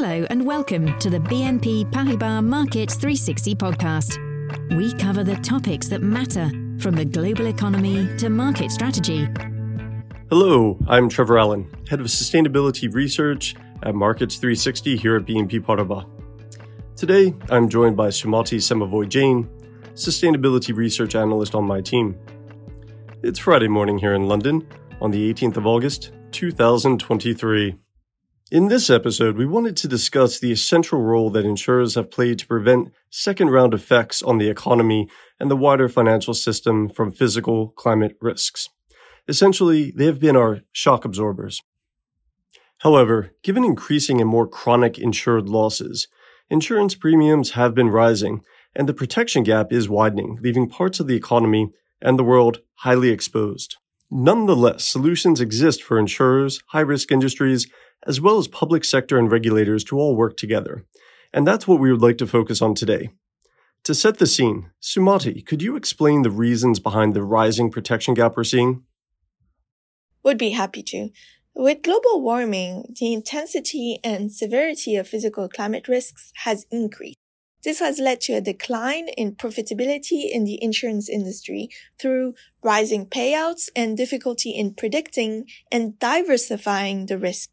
Hello 0.00 0.24
and 0.30 0.46
welcome 0.46 0.96
to 1.00 1.10
the 1.10 1.18
BNP 1.18 1.90
Paribas 1.90 2.44
Markets 2.44 2.94
360 2.94 3.56
podcast. 3.56 4.76
We 4.76 4.94
cover 4.94 5.24
the 5.24 5.34
topics 5.38 5.88
that 5.88 6.02
matter 6.02 6.48
from 6.78 6.94
the 6.94 7.04
global 7.04 7.48
economy 7.48 8.08
to 8.18 8.30
market 8.30 8.70
strategy. 8.70 9.28
Hello, 10.30 10.78
I'm 10.86 11.08
Trevor 11.08 11.40
Allen, 11.40 11.68
Head 11.90 11.98
of 11.98 12.06
Sustainability 12.06 12.94
Research 12.94 13.56
at 13.82 13.96
Markets 13.96 14.36
360 14.36 14.96
here 14.96 15.16
at 15.16 15.24
BNP 15.24 15.64
Paribas. 15.64 16.06
Today, 16.94 17.34
I'm 17.50 17.68
joined 17.68 17.96
by 17.96 18.10
Sumati 18.10 18.58
Semavoine-Jain, 18.58 19.48
Sustainability 19.94 20.76
Research 20.76 21.16
Analyst 21.16 21.56
on 21.56 21.64
my 21.64 21.80
team. 21.80 22.16
It's 23.24 23.40
Friday 23.40 23.66
morning 23.66 23.98
here 23.98 24.14
in 24.14 24.28
London 24.28 24.64
on 25.00 25.10
the 25.10 25.34
18th 25.34 25.56
of 25.56 25.66
August, 25.66 26.12
2023. 26.30 27.74
In 28.50 28.68
this 28.68 28.88
episode, 28.88 29.36
we 29.36 29.44
wanted 29.44 29.76
to 29.76 29.88
discuss 29.88 30.38
the 30.38 30.50
essential 30.50 31.02
role 31.02 31.28
that 31.30 31.44
insurers 31.44 31.96
have 31.96 32.10
played 32.10 32.38
to 32.38 32.46
prevent 32.46 32.94
second 33.10 33.50
round 33.50 33.74
effects 33.74 34.22
on 34.22 34.38
the 34.38 34.48
economy 34.48 35.06
and 35.38 35.50
the 35.50 35.56
wider 35.56 35.86
financial 35.86 36.32
system 36.32 36.88
from 36.88 37.12
physical 37.12 37.68
climate 37.68 38.16
risks. 38.22 38.70
Essentially, 39.28 39.90
they 39.90 40.06
have 40.06 40.18
been 40.18 40.34
our 40.34 40.62
shock 40.72 41.04
absorbers. 41.04 41.60
However, 42.78 43.32
given 43.42 43.64
increasing 43.64 44.18
and 44.18 44.30
more 44.30 44.48
chronic 44.48 44.98
insured 44.98 45.50
losses, 45.50 46.08
insurance 46.48 46.94
premiums 46.94 47.50
have 47.50 47.74
been 47.74 47.90
rising 47.90 48.40
and 48.74 48.88
the 48.88 48.94
protection 48.94 49.42
gap 49.42 49.74
is 49.74 49.90
widening, 49.90 50.38
leaving 50.40 50.70
parts 50.70 51.00
of 51.00 51.06
the 51.06 51.16
economy 51.16 51.70
and 52.00 52.18
the 52.18 52.24
world 52.24 52.62
highly 52.76 53.10
exposed. 53.10 53.76
Nonetheless, 54.10 54.88
solutions 54.88 55.40
exist 55.40 55.82
for 55.82 55.98
insurers, 55.98 56.62
high 56.68 56.80
risk 56.80 57.12
industries, 57.12 57.66
as 58.06 58.20
well 58.20 58.38
as 58.38 58.48
public 58.48 58.84
sector 58.84 59.18
and 59.18 59.30
regulators 59.30 59.84
to 59.84 59.98
all 59.98 60.16
work 60.16 60.36
together. 60.36 60.84
And 61.32 61.46
that's 61.46 61.68
what 61.68 61.78
we 61.78 61.92
would 61.92 62.00
like 62.00 62.18
to 62.18 62.26
focus 62.26 62.62
on 62.62 62.74
today. 62.74 63.10
To 63.84 63.94
set 63.94 64.18
the 64.18 64.26
scene, 64.26 64.70
Sumati, 64.82 65.44
could 65.44 65.62
you 65.62 65.76
explain 65.76 66.22
the 66.22 66.30
reasons 66.30 66.80
behind 66.80 67.14
the 67.14 67.22
rising 67.22 67.70
protection 67.70 68.14
gap 68.14 68.36
we're 68.36 68.44
seeing? 68.44 68.82
Would 70.22 70.38
be 70.38 70.50
happy 70.50 70.82
to. 70.84 71.10
With 71.54 71.82
global 71.82 72.22
warming, 72.22 72.94
the 72.98 73.12
intensity 73.12 73.98
and 74.02 74.32
severity 74.32 74.96
of 74.96 75.08
physical 75.08 75.48
climate 75.48 75.88
risks 75.88 76.32
has 76.44 76.66
increased. 76.70 77.18
This 77.64 77.80
has 77.80 77.98
led 77.98 78.20
to 78.22 78.34
a 78.34 78.40
decline 78.40 79.08
in 79.08 79.34
profitability 79.34 80.30
in 80.30 80.44
the 80.44 80.62
insurance 80.62 81.08
industry 81.08 81.68
through 81.98 82.34
rising 82.62 83.06
payouts 83.06 83.68
and 83.74 83.96
difficulty 83.96 84.50
in 84.50 84.74
predicting 84.74 85.46
and 85.72 85.98
diversifying 85.98 87.06
the 87.06 87.18
risk. 87.18 87.50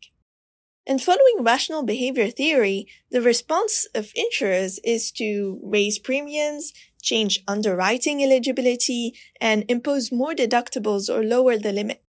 And 0.87 1.01
following 1.01 1.43
rational 1.43 1.81
behavior 1.81 2.29
theory, 2.29 2.87
the 3.09 3.21
response 3.21 3.87
of 3.95 4.11
insurers 4.15 4.79
is 4.83 5.11
to 5.13 5.59
raise 5.63 5.97
premiums, 5.97 6.73
change 7.01 7.43
underwriting 7.47 8.23
eligibility, 8.23 9.15
and 9.41 9.65
impose 9.67 10.11
more 10.11 10.35
deductibles 10.35 11.09
or 11.09 11.23
lower 11.23 11.57
the 11.57 11.71
limit. 11.71 12.03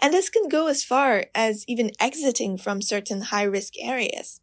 And 0.00 0.14
this 0.14 0.30
can 0.30 0.48
go 0.48 0.68
as 0.68 0.82
far 0.82 1.26
as 1.34 1.64
even 1.68 1.90
exiting 2.00 2.56
from 2.56 2.80
certain 2.80 3.20
high 3.20 3.44
risk 3.44 3.74
areas. 3.78 4.40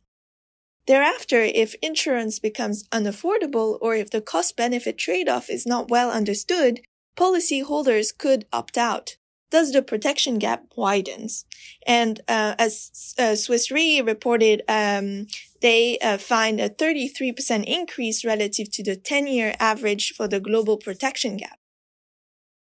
Thereafter, 0.87 1.41
if 1.41 1.75
insurance 1.81 2.39
becomes 2.39 2.87
unaffordable 2.89 3.77
or 3.81 3.95
if 3.95 4.09
the 4.09 4.21
cost 4.21 4.57
benefit 4.57 4.97
trade 4.97 5.29
off 5.29 5.49
is 5.49 5.65
not 5.65 5.89
well 5.89 6.09
understood, 6.09 6.81
policyholders 7.15 8.17
could 8.17 8.45
opt 8.51 8.77
out. 8.77 9.17
Thus, 9.51 9.71
the 9.71 9.81
protection 9.81 10.39
gap 10.39 10.63
widens. 10.77 11.45
And 11.85 12.21
uh, 12.27 12.55
as 12.57 13.13
uh, 13.19 13.35
Swiss 13.35 13.69
Re 13.69 14.01
reported, 14.01 14.63
um, 14.69 15.27
they 15.61 15.99
uh, 15.99 16.17
find 16.17 16.59
a 16.59 16.69
33% 16.69 17.66
increase 17.66 18.23
relative 18.23 18.71
to 18.71 18.83
the 18.83 18.95
10-year 18.95 19.53
average 19.59 20.13
for 20.16 20.27
the 20.27 20.39
global 20.39 20.77
protection 20.77 21.35
gap. 21.38 21.59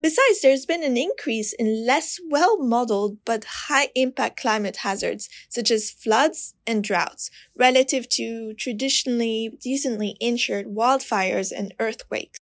Besides, 0.02 0.40
there's 0.42 0.66
been 0.66 0.82
an 0.82 0.96
increase 0.96 1.52
in 1.52 1.86
less 1.86 2.18
well-modeled 2.28 3.18
but 3.24 3.44
high-impact 3.68 4.36
climate 4.40 4.78
hazards, 4.78 5.28
such 5.48 5.70
as 5.70 5.92
floods 5.92 6.54
and 6.66 6.82
droughts, 6.82 7.30
relative 7.56 8.08
to 8.10 8.52
traditionally 8.54 9.56
decently 9.60 10.16
insured 10.18 10.66
wildfires 10.66 11.52
and 11.56 11.72
earthquakes. 11.78 12.40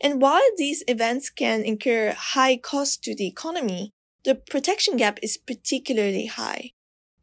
And 0.00 0.22
while 0.22 0.48
these 0.56 0.84
events 0.86 1.30
can 1.30 1.62
incur 1.62 2.14
high 2.16 2.56
costs 2.56 2.96
to 2.98 3.14
the 3.16 3.26
economy, 3.26 3.90
the 4.24 4.36
protection 4.36 4.96
gap 4.96 5.18
is 5.20 5.36
particularly 5.36 6.26
high. 6.26 6.70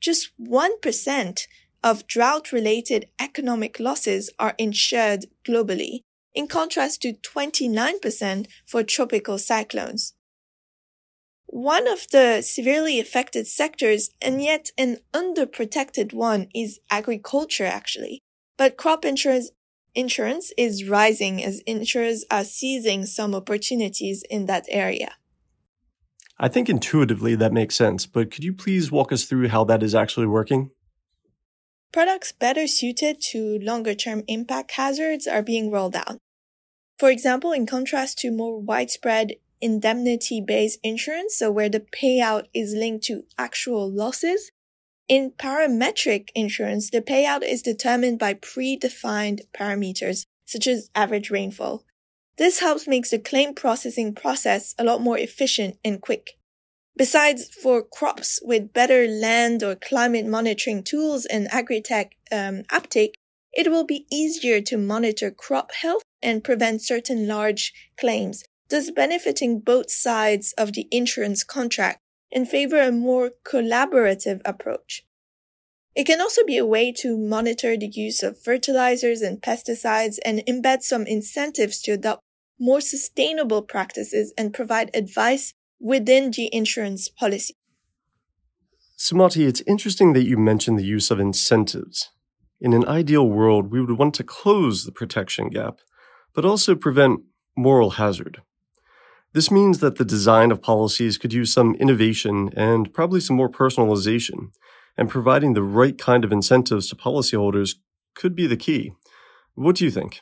Just 0.01 0.31
1% 0.37 1.47
of 1.83 2.07
drought 2.07 2.51
related 2.51 3.07
economic 3.19 3.79
losses 3.79 4.29
are 4.37 4.55
insured 4.57 5.27
globally, 5.47 6.01
in 6.33 6.47
contrast 6.47 7.01
to 7.01 7.13
29% 7.13 8.47
for 8.65 8.83
tropical 8.83 9.37
cyclones. 9.37 10.13
One 11.47 11.87
of 11.87 12.07
the 12.11 12.41
severely 12.41 12.99
affected 12.99 13.45
sectors 13.45 14.11
and 14.21 14.41
yet 14.41 14.69
an 14.77 14.99
underprotected 15.13 16.13
one 16.13 16.47
is 16.55 16.79
agriculture 16.89 17.65
actually. 17.65 18.21
But 18.57 18.77
crop 18.77 19.03
insurance 19.03 19.51
insurance 19.93 20.53
is 20.57 20.87
rising 20.87 21.43
as 21.43 21.59
insurers 21.67 22.23
are 22.31 22.45
seizing 22.45 23.05
some 23.05 23.35
opportunities 23.35 24.23
in 24.29 24.45
that 24.45 24.65
area. 24.69 25.15
I 26.39 26.47
think 26.47 26.69
intuitively 26.69 27.35
that 27.35 27.51
makes 27.51 27.75
sense, 27.75 28.05
but 28.05 28.31
could 28.31 28.43
you 28.43 28.53
please 28.53 28.91
walk 28.91 29.11
us 29.11 29.25
through 29.25 29.49
how 29.49 29.63
that 29.65 29.83
is 29.83 29.93
actually 29.93 30.27
working? 30.27 30.71
Products 31.91 32.31
better 32.31 32.67
suited 32.67 33.19
to 33.31 33.59
longer 33.59 33.93
term 33.93 34.23
impact 34.27 34.71
hazards 34.71 35.27
are 35.27 35.41
being 35.41 35.69
rolled 35.69 35.95
out. 35.95 36.17
For 36.97 37.09
example, 37.09 37.51
in 37.51 37.65
contrast 37.65 38.19
to 38.19 38.31
more 38.31 38.59
widespread 38.59 39.35
indemnity 39.59 40.41
based 40.41 40.79
insurance, 40.83 41.35
so 41.35 41.51
where 41.51 41.69
the 41.69 41.79
payout 41.81 42.45
is 42.53 42.73
linked 42.73 43.05
to 43.05 43.25
actual 43.37 43.91
losses, 43.91 44.51
in 45.11 45.31
parametric 45.31 46.29
insurance, 46.35 46.89
the 46.89 47.01
payout 47.01 47.43
is 47.43 47.61
determined 47.61 48.17
by 48.17 48.33
predefined 48.35 49.41
parameters, 49.53 50.25
such 50.45 50.67
as 50.67 50.89
average 50.95 51.29
rainfall. 51.29 51.83
This 52.37 52.61
helps 52.61 52.87
make 52.87 53.09
the 53.09 53.19
claim 53.19 53.53
processing 53.53 54.15
process 54.15 54.73
a 54.79 54.85
lot 54.85 55.01
more 55.01 55.17
efficient 55.17 55.77
and 55.83 56.01
quick. 56.01 56.37
Besides, 56.97 57.49
for 57.49 57.81
crops 57.81 58.39
with 58.43 58.73
better 58.73 59.07
land 59.07 59.63
or 59.63 59.75
climate 59.75 60.25
monitoring 60.25 60.83
tools 60.83 61.25
and 61.25 61.47
agri-tech 61.51 62.15
um, 62.31 62.63
uptake, 62.69 63.15
it 63.53 63.69
will 63.69 63.85
be 63.85 64.05
easier 64.11 64.61
to 64.61 64.77
monitor 64.77 65.31
crop 65.31 65.73
health 65.73 66.03
and 66.21 66.43
prevent 66.43 66.81
certain 66.81 67.27
large 67.27 67.73
claims, 67.97 68.43
thus 68.69 68.91
benefiting 68.91 69.59
both 69.59 69.91
sides 69.91 70.53
of 70.57 70.73
the 70.73 70.87
insurance 70.91 71.43
contract 71.43 71.99
and 72.31 72.47
favor 72.47 72.81
a 72.81 72.91
more 72.91 73.31
collaborative 73.43 74.41
approach. 74.45 75.03
It 75.95 76.05
can 76.05 76.21
also 76.21 76.45
be 76.45 76.57
a 76.57 76.65
way 76.65 76.93
to 76.93 77.17
monitor 77.17 77.75
the 77.75 77.87
use 77.87 78.23
of 78.23 78.41
fertilizers 78.41 79.21
and 79.21 79.41
pesticides 79.41 80.17
and 80.23 80.39
embed 80.47 80.83
some 80.83 81.05
incentives 81.05 81.81
to 81.81 81.91
adopt 81.91 82.21
more 82.57 82.79
sustainable 82.79 83.61
practices 83.61 84.33
and 84.37 84.53
provide 84.53 84.91
advice 84.93 85.53
within 85.81 86.31
the 86.31 86.49
insurance 86.53 87.09
policy. 87.09 87.55
Sumati, 88.97 89.47
it's 89.47 89.63
interesting 89.65 90.13
that 90.13 90.27
you 90.27 90.37
mentioned 90.37 90.77
the 90.77 90.85
use 90.85 91.09
of 91.09 91.19
incentives. 91.19 92.11
In 92.59 92.73
an 92.73 92.87
ideal 92.87 93.27
world, 93.27 93.71
we 93.71 93.81
would 93.81 93.97
want 93.97 94.13
to 94.15 94.23
close 94.23 94.85
the 94.85 94.91
protection 94.91 95.49
gap, 95.49 95.79
but 96.35 96.45
also 96.45 96.75
prevent 96.75 97.21
moral 97.57 97.91
hazard. 97.91 98.43
This 99.33 99.49
means 99.49 99.79
that 99.79 99.95
the 99.95 100.05
design 100.05 100.51
of 100.51 100.61
policies 100.61 101.17
could 101.17 101.33
use 101.33 101.51
some 101.51 101.73
innovation 101.75 102.51
and 102.55 102.93
probably 102.93 103.19
some 103.19 103.35
more 103.35 103.49
personalization, 103.49 104.51
and 104.97 105.09
providing 105.09 105.53
the 105.53 105.63
right 105.63 105.97
kind 105.97 106.23
of 106.23 106.31
incentives 106.31 106.87
to 106.87 106.95
policyholders 106.95 107.75
could 108.13 108.35
be 108.35 108.45
the 108.45 108.57
key. 108.57 108.91
What 109.55 109.77
do 109.77 109.85
you 109.85 109.91
think? 109.91 110.21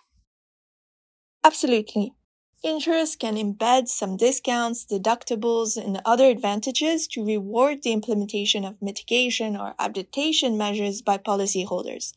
Absolutely. 1.44 2.14
Insurers 2.62 3.16
can 3.16 3.36
embed 3.36 3.88
some 3.88 4.18
discounts, 4.18 4.86
deductibles, 4.86 5.78
and 5.78 6.02
other 6.04 6.26
advantages 6.26 7.08
to 7.08 7.24
reward 7.24 7.84
the 7.84 7.94
implementation 7.94 8.66
of 8.66 8.82
mitigation 8.82 9.56
or 9.56 9.76
adaptation 9.80 10.58
measures 10.58 11.02
by 11.02 11.18
policyholders. 11.18 12.12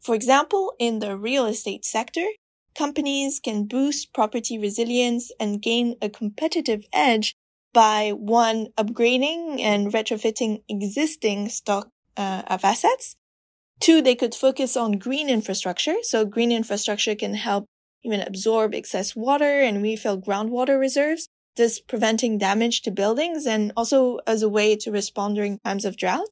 For 0.00 0.14
example, 0.14 0.74
in 0.78 1.00
the 1.00 1.16
real 1.16 1.46
estate 1.46 1.84
sector, 1.84 2.24
companies 2.76 3.40
can 3.40 3.64
boost 3.64 4.12
property 4.12 4.56
resilience 4.56 5.32
and 5.40 5.60
gain 5.60 5.96
a 6.00 6.08
competitive 6.08 6.84
edge 6.92 7.34
by 7.72 8.10
one, 8.10 8.68
upgrading 8.78 9.60
and 9.60 9.92
retrofitting 9.92 10.62
existing 10.68 11.48
stock 11.48 11.88
uh, 12.16 12.42
of 12.46 12.64
assets. 12.64 13.16
Two, 13.80 14.00
they 14.00 14.14
could 14.14 14.34
focus 14.34 14.76
on 14.76 14.92
green 14.92 15.28
infrastructure. 15.28 15.96
So 16.02 16.24
green 16.24 16.52
infrastructure 16.52 17.16
can 17.16 17.34
help 17.34 17.66
even 18.04 18.20
absorb 18.20 18.74
excess 18.74 19.14
water 19.14 19.60
and 19.60 19.82
refill 19.82 20.20
groundwater 20.20 20.78
reserves, 20.78 21.28
thus 21.56 21.80
preventing 21.80 22.38
damage 22.38 22.82
to 22.82 22.90
buildings 22.90 23.46
and 23.46 23.72
also 23.76 24.18
as 24.26 24.42
a 24.42 24.48
way 24.48 24.76
to 24.76 24.90
respond 24.90 25.36
during 25.36 25.58
times 25.60 25.84
of 25.84 25.96
drought. 25.96 26.28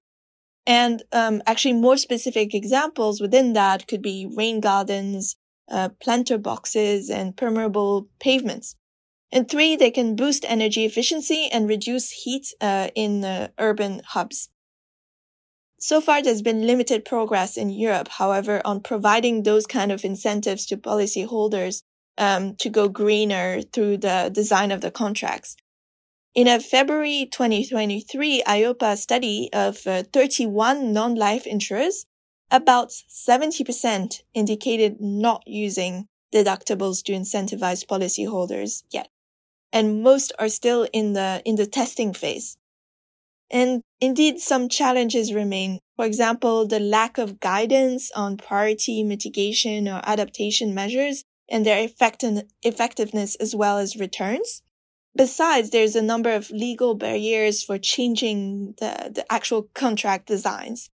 And 0.67 1.03
um, 1.13 1.43
actually, 1.47 1.75
more 1.75 1.97
specific 1.97 2.55
examples 2.55 3.21
within 3.21 3.55
that 3.55 3.87
could 3.87 4.03
be 4.03 4.31
rain 4.37 4.61
gardens, 4.61 5.37
uh, 5.71 5.89
planter 6.01 6.39
boxes, 6.39 7.11
and 7.11 7.37
permeable 7.37 8.09
pavements. 8.21 8.77
And 9.33 9.49
three, 9.49 9.77
they 9.77 9.91
can 9.91 10.17
boost 10.17 10.45
energy 10.49 10.85
efficiency 10.85 11.49
and 11.53 11.69
reduce 11.69 12.11
heat 12.11 12.53
uh, 12.61 12.89
in 12.95 13.25
uh, 13.25 13.49
urban 13.59 14.03
hubs. 14.05 14.49
So 15.83 16.03
far, 16.03 16.23
there's 16.23 16.43
been 16.43 16.67
limited 16.67 17.07
progress 17.07 17.57
in 17.57 17.71
Europe, 17.71 18.09
however, 18.09 18.61
on 18.67 18.83
providing 18.83 19.43
those 19.43 19.67
kind 19.67 19.91
of 19.91 20.05
incentives 20.05 20.67
to 20.67 20.77
policyholders 20.77 21.83
um, 22.19 22.55
to 22.57 22.69
go 22.69 22.87
greener 22.89 23.63
through 23.63 23.97
the 23.97 24.31
design 24.31 24.73
of 24.73 24.83
the 24.83 24.91
contracts. 24.91 25.57
In 26.35 26.47
a 26.49 26.61
February 26.61 27.29
2023 27.33 28.43
EIOPA 28.47 28.99
study 28.99 29.49
of 29.55 29.87
uh, 29.87 30.03
31 30.13 30.93
non-life 30.93 31.47
insurers, 31.47 32.05
about 32.51 32.91
70% 32.91 34.21
indicated 34.35 35.01
not 35.01 35.43
using 35.47 36.09
deductibles 36.33 37.03
to 37.05 37.13
incentivize 37.13 37.87
policyholders 37.87 38.83
yet. 38.91 39.09
And 39.73 40.03
most 40.03 40.33
are 40.39 40.51
still 40.51 40.87
in 40.93 41.15
the, 41.15 41.41
in 41.47 41.57
the 41.57 41.67
testing 41.67 42.13
phase. 42.13 42.59
And 43.51 43.83
indeed, 44.01 44.39
some 44.39 44.69
challenges 44.69 45.35
remain. 45.35 45.81
For 45.97 46.05
example, 46.05 46.67
the 46.67 46.79
lack 46.79 47.19
of 47.19 47.41
guidance 47.41 48.11
on 48.13 48.37
priority 48.37 49.03
mitigation 49.03 49.89
or 49.89 50.01
adaptation 50.05 50.73
measures 50.73 51.25
and 51.51 51.67
their 51.67 51.85
effect 51.85 52.23
and 52.23 52.45
effectiveness 52.63 53.35
as 53.37 53.55
well 53.55 53.79
as 53.79 53.97
returns. 53.97 54.63
Besides, 55.17 55.71
there's 55.71 55.97
a 55.97 56.03
number 56.03 56.31
of 56.31 56.51
legal 56.51 56.95
barriers 56.95 57.65
for 57.65 57.77
changing 57.79 58.75
the, 58.79 59.11
the 59.13 59.33
actual 59.33 59.69
contract 59.75 60.27
designs. 60.27 60.89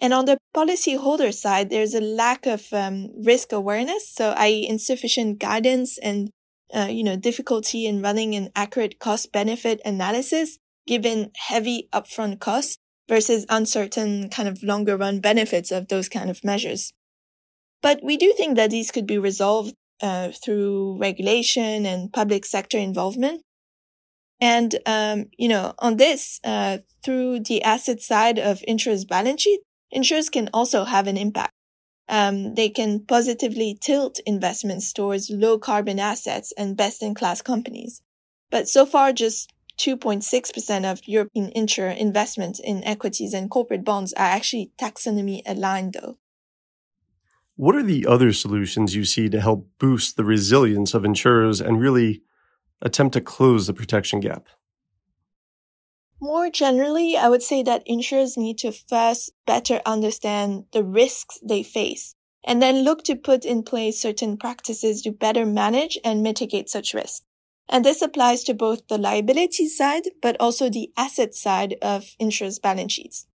And 0.00 0.14
on 0.14 0.24
the 0.24 0.38
policyholder 0.54 1.32
side, 1.34 1.68
there's 1.68 1.94
a 1.94 2.00
lack 2.00 2.46
of 2.46 2.72
um, 2.72 3.10
risk 3.22 3.52
awareness, 3.52 4.10
so 4.10 4.34
i.e. 4.36 4.66
insufficient 4.66 5.38
guidance 5.38 5.98
and 5.98 6.30
uh, 6.74 6.88
you 6.90 7.04
know 7.04 7.16
difficulty 7.16 7.86
in 7.86 8.02
running 8.02 8.34
an 8.34 8.50
accurate 8.56 8.98
cost 8.98 9.30
benefit 9.30 9.80
analysis 9.84 10.58
given 10.86 11.30
heavy 11.36 11.88
upfront 11.92 12.40
costs 12.40 12.78
versus 13.08 13.46
uncertain 13.48 14.28
kind 14.28 14.48
of 14.48 14.62
longer 14.62 14.96
run 14.96 15.20
benefits 15.20 15.70
of 15.70 15.88
those 15.88 16.08
kind 16.08 16.30
of 16.30 16.44
measures. 16.44 16.92
But 17.82 18.00
we 18.02 18.16
do 18.16 18.32
think 18.36 18.56
that 18.56 18.70
these 18.70 18.90
could 18.90 19.06
be 19.06 19.18
resolved 19.18 19.74
uh, 20.02 20.30
through 20.44 20.98
regulation 20.98 21.86
and 21.86 22.12
public 22.12 22.44
sector 22.44 22.78
involvement. 22.78 23.42
And, 24.40 24.74
um, 24.84 25.26
you 25.38 25.48
know, 25.48 25.74
on 25.78 25.96
this, 25.96 26.40
uh, 26.44 26.78
through 27.04 27.40
the 27.40 27.62
asset 27.62 28.00
side 28.00 28.38
of 28.38 28.62
insurers' 28.66 29.04
balance 29.04 29.42
sheet, 29.42 29.60
insurers 29.90 30.28
can 30.28 30.50
also 30.52 30.84
have 30.84 31.06
an 31.06 31.16
impact. 31.16 31.52
Um, 32.08 32.54
they 32.54 32.68
can 32.68 33.00
positively 33.00 33.76
tilt 33.80 34.20
investments 34.26 34.92
towards 34.92 35.30
low 35.30 35.58
carbon 35.58 35.98
assets 35.98 36.52
and 36.56 36.76
best 36.76 37.02
in 37.02 37.14
class 37.14 37.42
companies. 37.42 38.02
But 38.50 38.68
so 38.68 38.86
far, 38.86 39.12
just 39.12 39.50
2.6% 39.78 40.90
of 40.90 41.06
European 41.06 41.50
insurer 41.54 41.90
investments 41.90 42.58
in 42.58 42.82
equities 42.84 43.34
and 43.34 43.50
corporate 43.50 43.84
bonds 43.84 44.12
are 44.14 44.26
actually 44.26 44.72
taxonomy 44.80 45.42
aligned 45.46 45.92
though. 45.92 46.18
What 47.56 47.74
are 47.74 47.82
the 47.82 48.06
other 48.06 48.32
solutions 48.32 48.94
you 48.94 49.04
see 49.04 49.28
to 49.30 49.40
help 49.40 49.68
boost 49.78 50.16
the 50.16 50.24
resilience 50.24 50.94
of 50.94 51.04
insurers 51.04 51.60
and 51.60 51.80
really 51.80 52.22
attempt 52.82 53.14
to 53.14 53.20
close 53.20 53.66
the 53.66 53.74
protection 53.74 54.20
gap? 54.20 54.46
More 56.20 56.50
generally, 56.50 57.16
I 57.16 57.28
would 57.28 57.42
say 57.42 57.62
that 57.62 57.82
insurers 57.86 58.36
need 58.36 58.58
to 58.58 58.72
first 58.72 59.32
better 59.46 59.82
understand 59.84 60.64
the 60.72 60.82
risks 60.82 61.38
they 61.42 61.62
face 61.62 62.14
and 62.46 62.62
then 62.62 62.84
look 62.84 63.02
to 63.04 63.16
put 63.16 63.44
in 63.44 63.62
place 63.62 64.00
certain 64.00 64.38
practices 64.38 65.02
to 65.02 65.12
better 65.12 65.44
manage 65.44 65.98
and 66.04 66.22
mitigate 66.22 66.70
such 66.70 66.94
risks. 66.94 67.25
And 67.68 67.84
this 67.84 68.02
applies 68.02 68.44
to 68.44 68.54
both 68.54 68.86
the 68.88 68.98
liability 68.98 69.68
side, 69.68 70.08
but 70.22 70.36
also 70.38 70.70
the 70.70 70.90
asset 70.96 71.34
side 71.34 71.76
of 71.82 72.14
insurers' 72.18 72.58
balance 72.58 72.92
sheets. 72.92 73.26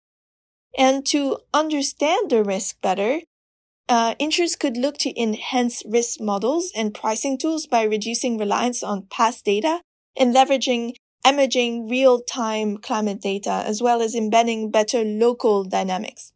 And 0.77 1.05
to 1.07 1.39
understand 1.53 2.29
the 2.29 2.43
risk 2.43 2.79
better, 2.81 3.21
uh, 3.89 4.15
insurers 4.19 4.55
could 4.55 4.77
look 4.77 4.97
to 4.99 5.21
enhance 5.21 5.83
risk 5.85 6.21
models 6.21 6.71
and 6.75 6.93
pricing 6.93 7.37
tools 7.37 7.67
by 7.67 7.83
reducing 7.83 8.37
reliance 8.37 8.83
on 8.83 9.07
past 9.09 9.43
data 9.43 9.81
and 10.15 10.33
leveraging 10.33 10.93
emerging 11.25 11.87
real-time 11.87 12.77
climate 12.77 13.21
data, 13.21 13.63
as 13.65 13.81
well 13.81 14.01
as 14.01 14.15
embedding 14.15 14.71
better 14.71 15.03
local 15.03 15.63
dynamics. 15.63 16.33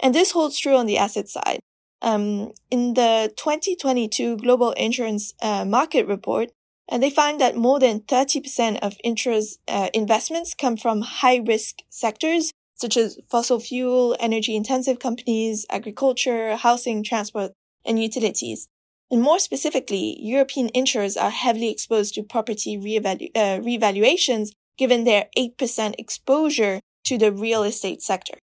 And 0.00 0.14
this 0.14 0.32
holds 0.32 0.58
true 0.58 0.76
on 0.76 0.86
the 0.86 0.98
asset 0.98 1.28
side. 1.28 1.60
Um, 2.00 2.52
in 2.70 2.94
the 2.94 3.32
2022 3.36 4.38
Global 4.38 4.72
Insurance 4.72 5.34
uh, 5.42 5.64
Market 5.64 6.06
Report, 6.06 6.50
and 6.88 7.02
they 7.02 7.10
find 7.10 7.40
that 7.40 7.56
more 7.56 7.78
than 7.78 8.00
30% 8.00 8.78
of 8.80 8.96
insurers' 9.02 9.58
uh, 9.68 9.88
investments 9.94 10.54
come 10.54 10.76
from 10.76 11.00
high 11.00 11.36
risk 11.36 11.78
sectors 11.88 12.52
such 12.74 12.96
as 12.96 13.18
fossil 13.30 13.60
fuel, 13.60 14.16
energy 14.18 14.54
intensive 14.54 14.98
companies, 14.98 15.64
agriculture, 15.70 16.56
housing, 16.56 17.02
transport, 17.02 17.52
and 17.84 18.02
utilities. 18.02 18.68
And 19.10 19.22
more 19.22 19.38
specifically, 19.38 20.16
European 20.20 20.70
insurers 20.74 21.16
are 21.16 21.30
heavily 21.30 21.70
exposed 21.70 22.14
to 22.14 22.22
property 22.22 22.76
uh, 22.76 23.60
revaluations 23.60 24.50
given 24.76 25.04
their 25.04 25.26
8% 25.38 25.94
exposure 25.98 26.80
to 27.04 27.18
the 27.18 27.30
real 27.30 27.62
estate 27.62 28.02
sector. 28.02 28.38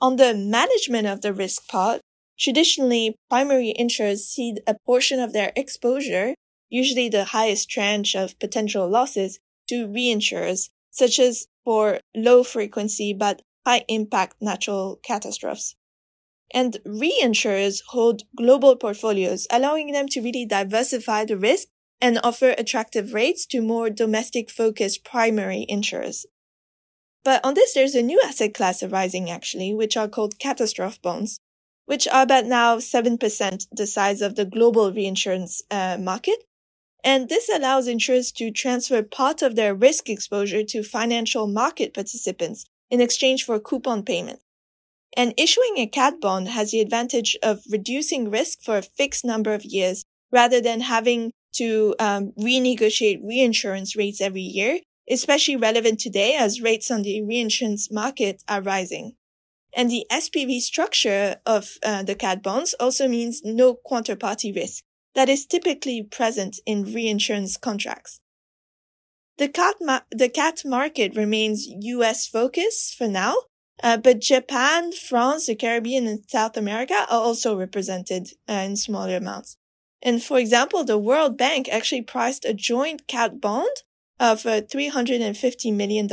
On 0.00 0.16
the 0.16 0.34
management 0.34 1.06
of 1.06 1.20
the 1.20 1.32
risk 1.32 1.68
part, 1.68 2.00
traditionally 2.38 3.16
primary 3.28 3.74
insurers 3.76 4.26
cede 4.26 4.60
a 4.66 4.76
portion 4.86 5.20
of 5.20 5.32
their 5.32 5.52
exposure 5.56 6.34
usually 6.70 7.08
the 7.08 7.24
highest 7.24 7.70
tranche 7.70 8.14
of 8.14 8.38
potential 8.38 8.88
losses 8.88 9.38
to 9.68 9.86
reinsurers, 9.86 10.70
such 10.90 11.18
as 11.18 11.46
for 11.64 12.00
low 12.14 12.42
frequency 12.42 13.12
but 13.12 13.42
high 13.66 13.84
impact 13.88 14.36
natural 14.40 15.00
catastrophes. 15.02 15.74
And 16.54 16.78
reinsurers 16.86 17.82
hold 17.88 18.22
global 18.36 18.76
portfolios, 18.76 19.48
allowing 19.50 19.92
them 19.92 20.06
to 20.08 20.20
really 20.20 20.46
diversify 20.46 21.24
the 21.24 21.36
risk 21.36 21.68
and 22.00 22.20
offer 22.22 22.50
attractive 22.50 23.14
rates 23.14 23.46
to 23.46 23.60
more 23.60 23.90
domestic 23.90 24.50
focused 24.50 25.04
primary 25.04 25.66
insurers. 25.68 26.26
But 27.24 27.44
on 27.44 27.54
this, 27.54 27.74
there's 27.74 27.96
a 27.96 28.02
new 28.02 28.20
asset 28.24 28.54
class 28.54 28.82
arising 28.82 29.28
actually, 29.28 29.74
which 29.74 29.96
are 29.96 30.06
called 30.06 30.38
catastrophe 30.38 31.00
bonds, 31.02 31.40
which 31.86 32.06
are 32.06 32.22
about 32.22 32.46
now 32.46 32.76
7% 32.76 33.66
the 33.72 33.86
size 33.86 34.22
of 34.22 34.36
the 34.36 34.44
global 34.44 34.92
reinsurance 34.92 35.62
uh, 35.70 35.96
market 35.98 36.44
and 37.06 37.28
this 37.28 37.48
allows 37.48 37.86
insurers 37.86 38.32
to 38.32 38.50
transfer 38.50 39.00
part 39.00 39.40
of 39.40 39.54
their 39.54 39.76
risk 39.76 40.08
exposure 40.08 40.64
to 40.64 40.82
financial 40.82 41.46
market 41.46 41.94
participants 41.94 42.66
in 42.90 43.00
exchange 43.00 43.44
for 43.44 43.60
coupon 43.60 44.02
payments. 44.02 44.42
And 45.16 45.32
issuing 45.38 45.78
a 45.78 45.86
cat 45.86 46.20
bond 46.20 46.48
has 46.48 46.72
the 46.72 46.80
advantage 46.80 47.36
of 47.44 47.60
reducing 47.70 48.28
risk 48.28 48.58
for 48.60 48.78
a 48.78 48.82
fixed 48.82 49.24
number 49.24 49.54
of 49.54 49.64
years 49.64 50.04
rather 50.32 50.60
than 50.60 50.80
having 50.80 51.30
to 51.54 51.94
um, 52.00 52.32
renegotiate 52.36 53.20
reinsurance 53.24 53.94
rates 53.94 54.20
every 54.20 54.42
year, 54.42 54.80
especially 55.08 55.54
relevant 55.54 56.00
today 56.00 56.34
as 56.34 56.60
rates 56.60 56.90
on 56.90 57.02
the 57.02 57.22
reinsurance 57.22 57.88
market 57.88 58.42
are 58.48 58.60
rising. 58.60 59.14
And 59.76 59.88
the 59.88 60.06
SPV 60.10 60.58
structure 60.58 61.36
of 61.46 61.78
uh, 61.84 62.02
the 62.02 62.16
cat 62.16 62.42
bonds 62.42 62.74
also 62.80 63.06
means 63.06 63.42
no 63.44 63.78
counterparty 63.88 64.52
risk 64.54 64.82
that 65.16 65.28
is 65.28 65.46
typically 65.46 66.02
present 66.02 66.60
in 66.66 66.84
reinsurance 66.84 67.56
contracts. 67.56 68.20
The 69.38 69.48
cat, 69.48 69.76
ma- 69.80 70.00
the 70.10 70.28
cat 70.28 70.62
market 70.64 71.16
remains 71.16 71.66
US 71.66 72.26
focused 72.28 72.94
for 72.96 73.08
now, 73.08 73.34
uh, 73.82 73.96
but 73.96 74.20
Japan, 74.20 74.92
France, 74.92 75.46
the 75.46 75.54
Caribbean, 75.54 76.06
and 76.06 76.20
South 76.28 76.56
America 76.56 77.06
are 77.10 77.20
also 77.20 77.56
represented 77.56 78.28
uh, 78.48 78.52
in 78.52 78.76
smaller 78.76 79.16
amounts. 79.16 79.56
And 80.02 80.22
for 80.22 80.38
example, 80.38 80.84
the 80.84 80.98
World 80.98 81.36
Bank 81.36 81.68
actually 81.70 82.02
priced 82.02 82.44
a 82.44 82.54
joint 82.54 83.06
cat 83.06 83.40
bond 83.40 83.76
of 84.20 84.46
uh, 84.46 84.60
$350 84.60 85.74
million 85.74 86.08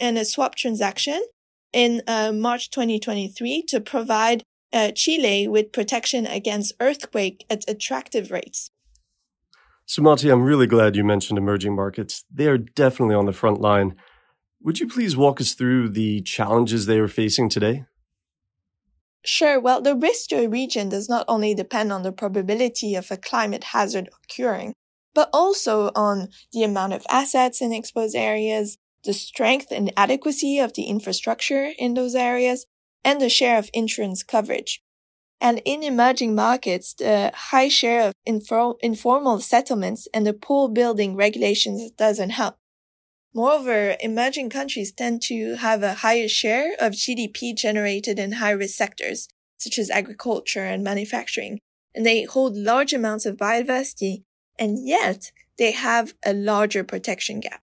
and 0.00 0.18
a 0.18 0.24
swap 0.24 0.54
transaction 0.54 1.22
in 1.72 2.02
uh, 2.06 2.32
March 2.32 2.70
2023 2.70 3.64
to 3.68 3.80
provide 3.80 4.44
uh, 4.74 4.90
Chile 4.90 5.48
with 5.48 5.72
protection 5.72 6.26
against 6.26 6.74
earthquake 6.80 7.46
at 7.48 7.64
attractive 7.68 8.30
rates. 8.30 8.70
Sumati, 9.86 10.32
I'm 10.32 10.42
really 10.42 10.66
glad 10.66 10.96
you 10.96 11.04
mentioned 11.04 11.38
emerging 11.38 11.76
markets. 11.76 12.24
They 12.32 12.48
are 12.48 12.58
definitely 12.58 13.14
on 13.14 13.26
the 13.26 13.32
front 13.32 13.60
line. 13.60 13.94
Would 14.62 14.80
you 14.80 14.88
please 14.88 15.16
walk 15.16 15.40
us 15.40 15.52
through 15.52 15.90
the 15.90 16.22
challenges 16.22 16.86
they 16.86 16.98
are 16.98 17.08
facing 17.08 17.48
today? 17.48 17.84
Sure. 19.24 19.60
Well, 19.60 19.80
the 19.80 19.94
risk 19.94 20.30
to 20.30 20.44
a 20.44 20.48
region 20.48 20.88
does 20.88 21.08
not 21.08 21.24
only 21.28 21.54
depend 21.54 21.92
on 21.92 22.02
the 22.02 22.12
probability 22.12 22.94
of 22.94 23.10
a 23.10 23.16
climate 23.16 23.64
hazard 23.64 24.08
occurring, 24.24 24.74
but 25.14 25.30
also 25.32 25.90
on 25.94 26.28
the 26.52 26.62
amount 26.62 26.92
of 26.92 27.06
assets 27.08 27.62
in 27.62 27.72
exposed 27.72 28.16
areas, 28.16 28.76
the 29.04 29.12
strength 29.12 29.68
and 29.70 29.92
adequacy 29.96 30.58
of 30.58 30.72
the 30.74 30.84
infrastructure 30.84 31.70
in 31.78 31.94
those 31.94 32.14
areas, 32.14 32.66
and 33.04 33.20
the 33.20 33.28
share 33.28 33.58
of 33.58 33.70
insurance 33.72 34.22
coverage. 34.22 34.82
And 35.40 35.60
in 35.64 35.82
emerging 35.82 36.34
markets, 36.34 36.94
the 36.94 37.30
high 37.34 37.68
share 37.68 38.08
of 38.08 38.14
infor- 38.26 38.76
informal 38.80 39.40
settlements 39.40 40.08
and 40.14 40.26
the 40.26 40.32
pool 40.32 40.68
building 40.68 41.16
regulations 41.16 41.90
doesn't 41.92 42.30
help. 42.30 42.56
Moreover, 43.34 43.96
emerging 44.00 44.48
countries 44.50 44.92
tend 44.92 45.20
to 45.22 45.56
have 45.56 45.82
a 45.82 45.94
higher 45.94 46.28
share 46.28 46.74
of 46.78 46.92
GDP 46.92 47.54
generated 47.54 48.18
in 48.18 48.32
high 48.32 48.52
risk 48.52 48.76
sectors, 48.76 49.28
such 49.58 49.78
as 49.78 49.90
agriculture 49.90 50.64
and 50.64 50.84
manufacturing, 50.84 51.58
and 51.94 52.06
they 52.06 52.22
hold 52.22 52.56
large 52.56 52.92
amounts 52.92 53.26
of 53.26 53.36
biodiversity, 53.36 54.22
and 54.58 54.86
yet 54.86 55.32
they 55.58 55.72
have 55.72 56.14
a 56.24 56.32
larger 56.32 56.84
protection 56.84 57.40
gap. 57.40 57.60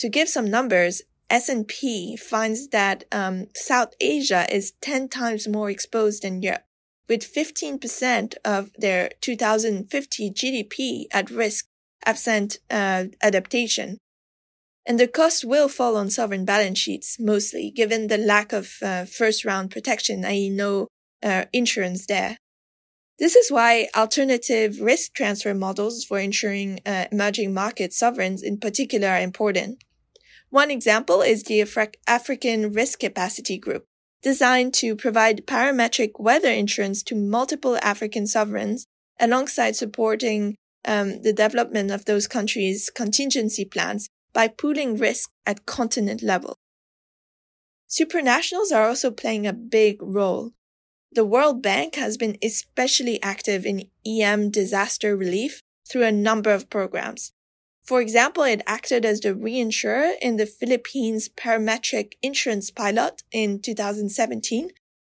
To 0.00 0.08
give 0.08 0.28
some 0.28 0.50
numbers, 0.50 1.02
S&P 1.30 2.16
finds 2.16 2.68
that 2.68 3.04
um, 3.10 3.46
South 3.54 3.94
Asia 4.00 4.46
is 4.54 4.72
10 4.80 5.08
times 5.08 5.48
more 5.48 5.70
exposed 5.70 6.22
than 6.22 6.42
Europe, 6.42 6.64
with 7.08 7.22
15% 7.22 8.34
of 8.44 8.70
their 8.76 9.10
2050 9.20 10.30
GDP 10.30 11.04
at 11.12 11.30
risk 11.30 11.66
absent 12.06 12.58
uh, 12.70 13.04
adaptation. 13.22 13.98
And 14.86 15.00
the 15.00 15.08
cost 15.08 15.44
will 15.44 15.68
fall 15.68 15.96
on 15.96 16.10
sovereign 16.10 16.44
balance 16.44 16.78
sheets 16.78 17.16
mostly, 17.18 17.70
given 17.70 18.08
the 18.08 18.18
lack 18.18 18.52
of 18.52 18.74
uh, 18.82 19.06
first 19.06 19.44
round 19.44 19.70
protection, 19.70 20.24
i.e. 20.26 20.50
no 20.50 20.88
uh, 21.22 21.46
insurance 21.52 22.06
there. 22.06 22.36
This 23.18 23.36
is 23.36 23.50
why 23.50 23.88
alternative 23.94 24.80
risk 24.80 25.14
transfer 25.14 25.54
models 25.54 26.04
for 26.04 26.18
insuring 26.18 26.80
uh, 26.84 27.06
emerging 27.12 27.54
market 27.54 27.92
sovereigns 27.92 28.42
in 28.42 28.58
particular 28.58 29.08
are 29.08 29.20
important. 29.20 29.83
One 30.54 30.70
example 30.70 31.20
is 31.20 31.42
the 31.42 31.58
Afri- 31.62 31.96
African 32.06 32.70
Risk 32.70 33.00
Capacity 33.00 33.58
Group, 33.58 33.86
designed 34.22 34.72
to 34.74 34.94
provide 34.94 35.48
parametric 35.48 36.12
weather 36.20 36.48
insurance 36.48 37.02
to 37.08 37.16
multiple 37.16 37.76
African 37.82 38.28
sovereigns 38.28 38.86
alongside 39.18 39.74
supporting 39.74 40.54
um, 40.84 41.22
the 41.22 41.32
development 41.32 41.90
of 41.90 42.04
those 42.04 42.28
countries' 42.28 42.88
contingency 42.88 43.64
plans 43.64 44.08
by 44.32 44.46
pooling 44.46 44.96
risk 44.96 45.28
at 45.44 45.66
continent 45.66 46.22
level. 46.22 46.54
Supranationals 47.90 48.70
are 48.72 48.86
also 48.86 49.10
playing 49.10 49.48
a 49.48 49.52
big 49.52 50.00
role. 50.00 50.52
The 51.10 51.24
World 51.24 51.64
Bank 51.64 51.96
has 51.96 52.16
been 52.16 52.38
especially 52.44 53.20
active 53.24 53.66
in 53.66 53.90
EM 54.06 54.52
disaster 54.52 55.16
relief 55.16 55.62
through 55.90 56.04
a 56.04 56.12
number 56.12 56.54
of 56.54 56.70
programs, 56.70 57.32
for 57.84 58.00
example, 58.00 58.44
it 58.44 58.62
acted 58.66 59.04
as 59.04 59.20
the 59.20 59.34
reinsurer 59.34 60.14
in 60.22 60.36
the 60.36 60.46
Philippines 60.46 61.28
parametric 61.28 62.12
insurance 62.22 62.70
pilot 62.70 63.22
in 63.30 63.60
2017 63.60 64.70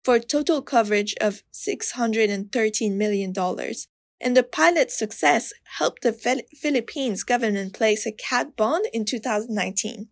for 0.03 0.15
a 0.15 0.19
total 0.19 0.61
coverage 0.61 1.15
of 1.21 1.43
$613 1.53 2.95
million. 2.95 3.33
And 4.19 4.35
the 4.35 4.43
pilot's 4.43 4.97
success 4.97 5.53
helped 5.77 6.01
the 6.01 6.11
Philippines 6.11 7.23
government 7.23 7.73
place 7.73 8.05
a 8.05 8.11
cat 8.11 8.57
bond 8.57 8.85
in 8.91 9.05
2019. 9.05 10.09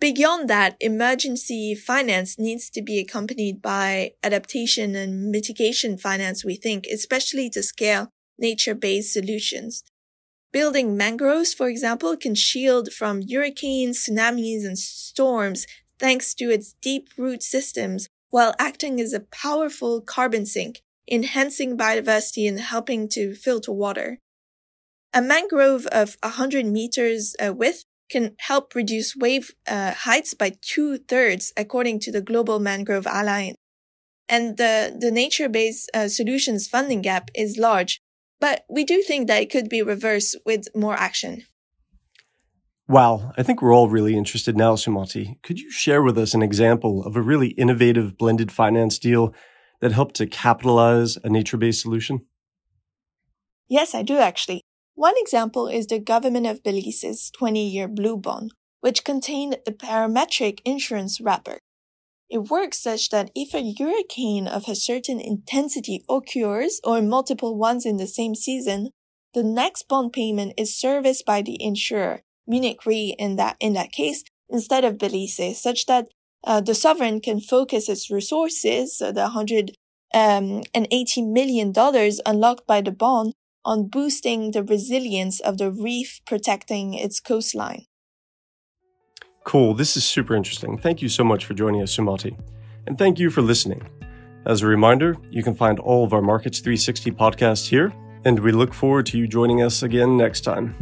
Beyond 0.00 0.48
that, 0.48 0.76
emergency 0.80 1.74
finance 1.74 2.38
needs 2.38 2.70
to 2.70 2.82
be 2.82 2.98
accompanied 2.98 3.60
by 3.60 4.12
adaptation 4.22 4.96
and 4.96 5.30
mitigation 5.30 5.98
finance, 5.98 6.44
we 6.44 6.56
think, 6.56 6.86
especially 6.86 7.50
to 7.50 7.62
scale 7.62 8.08
nature-based 8.38 9.12
solutions. 9.12 9.84
Building 10.52 10.96
mangroves, 10.98 11.54
for 11.54 11.68
example, 11.68 12.14
can 12.16 12.34
shield 12.34 12.92
from 12.92 13.22
hurricanes, 13.26 14.04
tsunamis, 14.04 14.66
and 14.66 14.78
storms 14.78 15.66
thanks 15.98 16.34
to 16.34 16.50
its 16.50 16.74
deep 16.82 17.08
root 17.16 17.42
systems 17.42 18.08
while 18.28 18.54
acting 18.58 19.00
as 19.00 19.12
a 19.12 19.20
powerful 19.20 20.02
carbon 20.02 20.44
sink, 20.44 20.80
enhancing 21.10 21.76
biodiversity 21.76 22.46
and 22.46 22.60
helping 22.60 23.08
to 23.08 23.34
filter 23.34 23.72
water. 23.72 24.18
A 25.14 25.22
mangrove 25.22 25.86
of 25.86 26.16
100 26.22 26.66
meters 26.66 27.34
uh, 27.38 27.52
width 27.52 27.84
can 28.10 28.34
help 28.40 28.74
reduce 28.74 29.16
wave 29.16 29.52
uh, 29.66 29.92
heights 29.92 30.34
by 30.34 30.52
two 30.60 30.98
thirds, 30.98 31.52
according 31.56 32.00
to 32.00 32.12
the 32.12 32.20
Global 32.20 32.58
Mangrove 32.58 33.06
Alliance. 33.06 33.56
And 34.28 34.56
the, 34.58 34.96
the 34.98 35.10
nature-based 35.10 35.90
uh, 35.94 36.08
solutions 36.08 36.68
funding 36.68 37.02
gap 37.02 37.30
is 37.34 37.58
large, 37.58 38.00
but 38.42 38.64
we 38.68 38.82
do 38.82 39.02
think 39.02 39.28
that 39.28 39.40
it 39.40 39.50
could 39.50 39.68
be 39.68 39.82
reversed 39.82 40.36
with 40.44 40.66
more 40.74 40.94
action. 40.94 41.44
Wow, 42.88 43.32
I 43.38 43.44
think 43.44 43.62
we're 43.62 43.72
all 43.72 43.88
really 43.88 44.16
interested 44.16 44.56
now, 44.56 44.74
Sumati. 44.74 45.40
Could 45.44 45.60
you 45.60 45.70
share 45.70 46.02
with 46.02 46.18
us 46.18 46.34
an 46.34 46.42
example 46.42 47.04
of 47.06 47.14
a 47.14 47.22
really 47.22 47.50
innovative 47.50 48.18
blended 48.18 48.50
finance 48.50 48.98
deal 48.98 49.32
that 49.80 49.92
helped 49.92 50.16
to 50.16 50.26
capitalize 50.26 51.16
a 51.22 51.28
nature 51.30 51.56
based 51.56 51.82
solution? 51.82 52.26
Yes, 53.68 53.94
I 53.94 54.02
do 54.02 54.18
actually. 54.18 54.62
One 54.96 55.14
example 55.18 55.68
is 55.68 55.86
the 55.86 56.00
government 56.00 56.48
of 56.48 56.64
Belize's 56.64 57.30
20 57.30 57.64
year 57.64 57.86
blue 57.86 58.16
bond, 58.16 58.50
which 58.80 59.04
contained 59.04 59.58
the 59.64 59.72
parametric 59.72 60.58
insurance 60.64 61.20
wrapper. 61.20 61.58
It 62.32 62.48
works 62.48 62.78
such 62.82 63.10
that 63.10 63.30
if 63.34 63.54
a 63.54 63.74
hurricane 63.78 64.48
of 64.48 64.66
a 64.66 64.74
certain 64.74 65.20
intensity 65.20 66.02
occurs 66.08 66.80
or 66.82 67.02
multiple 67.02 67.58
ones 67.58 67.84
in 67.84 67.98
the 67.98 68.06
same 68.06 68.34
season, 68.34 68.88
the 69.34 69.42
next 69.42 69.86
bond 69.86 70.14
payment 70.14 70.54
is 70.56 70.74
serviced 70.74 71.26
by 71.26 71.42
the 71.42 71.62
insurer, 71.62 72.22
Munich 72.46 72.86
Re 72.86 73.14
in 73.18 73.36
that, 73.36 73.56
in 73.60 73.74
that 73.74 73.92
case, 73.92 74.24
instead 74.48 74.82
of 74.82 74.96
Belize, 74.96 75.60
such 75.60 75.84
that 75.84 76.08
uh, 76.42 76.62
the 76.62 76.74
sovereign 76.74 77.20
can 77.20 77.38
focus 77.38 77.90
its 77.90 78.10
resources, 78.10 78.96
so 78.96 79.12
the 79.12 79.28
$180 79.28 79.74
um, 80.14 80.62
unlocked 82.24 82.66
by 82.66 82.80
the 82.80 82.92
bond, 82.92 83.34
on 83.62 83.88
boosting 83.88 84.52
the 84.52 84.64
resilience 84.64 85.38
of 85.38 85.58
the 85.58 85.70
reef 85.70 86.22
protecting 86.24 86.94
its 86.94 87.20
coastline. 87.20 87.84
Cool. 89.44 89.74
This 89.74 89.96
is 89.96 90.04
super 90.04 90.34
interesting. 90.34 90.78
Thank 90.78 91.02
you 91.02 91.08
so 91.08 91.24
much 91.24 91.44
for 91.44 91.54
joining 91.54 91.82
us, 91.82 91.96
Sumati. 91.96 92.38
And 92.86 92.96
thank 92.96 93.18
you 93.18 93.30
for 93.30 93.42
listening. 93.42 93.88
As 94.44 94.62
a 94.62 94.66
reminder, 94.66 95.16
you 95.30 95.42
can 95.42 95.54
find 95.54 95.78
all 95.78 96.04
of 96.04 96.12
our 96.12 96.22
Markets 96.22 96.60
360 96.60 97.12
podcasts 97.12 97.68
here, 97.68 97.92
and 98.24 98.38
we 98.38 98.52
look 98.52 98.74
forward 98.74 99.06
to 99.06 99.18
you 99.18 99.28
joining 99.28 99.62
us 99.62 99.82
again 99.82 100.16
next 100.16 100.40
time. 100.40 100.74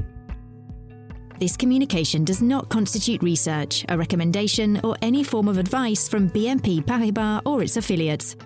This 1.39 1.57
communication 1.57 2.25
does 2.25 2.43
not 2.43 2.69
constitute 2.69 3.23
research, 3.23 3.85
a 3.89 3.97
recommendation, 3.97 4.79
or 4.85 4.95
any 5.01 5.25
form 5.25 5.49
of 5.49 5.57
advice 5.57 6.07
from 6.07 6.29
BNP 6.29 6.85
Paribas 6.85 7.41
or 7.47 7.63
its 7.63 7.79
affiliates. 7.79 8.37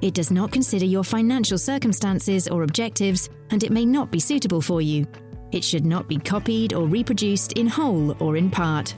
It 0.00 0.14
does 0.14 0.30
not 0.30 0.52
consider 0.52 0.84
your 0.84 1.02
financial 1.02 1.58
circumstances 1.58 2.46
or 2.46 2.62
objectives, 2.62 3.30
and 3.50 3.64
it 3.64 3.72
may 3.72 3.84
not 3.84 4.12
be 4.12 4.20
suitable 4.20 4.60
for 4.60 4.80
you. 4.80 5.06
It 5.50 5.64
should 5.64 5.84
not 5.84 6.06
be 6.06 6.18
copied 6.18 6.72
or 6.72 6.86
reproduced 6.86 7.52
in 7.54 7.66
whole 7.66 8.16
or 8.22 8.36
in 8.36 8.50
part. 8.50 8.94